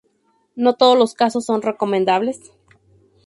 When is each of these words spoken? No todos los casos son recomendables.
No 0.55 0.73
todos 0.77 0.97
los 0.97 1.13
casos 1.13 1.45
son 1.45 1.61
recomendables. 1.61 2.39